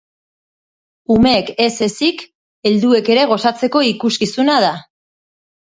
Umeek 1.15 1.51
ez 1.67 1.77
ezik, 1.89 2.25
helduek 2.71 3.15
ere 3.17 3.29
gozatzeko 3.35 3.87
ikuskizuna 3.93 4.59
da. 4.67 4.77